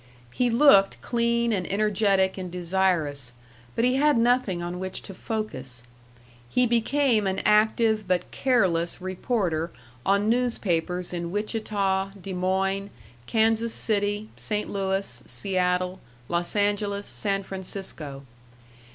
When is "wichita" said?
11.31-12.13